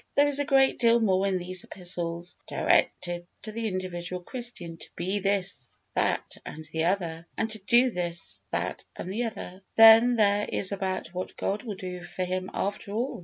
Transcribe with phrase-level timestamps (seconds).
[0.15, 4.89] There is a great deal more in these epistles directed to the individual Christian to
[4.95, 10.15] be this, that, and the other, and to do this, that, and the other, than
[10.15, 13.19] there is about what God will do for him after all!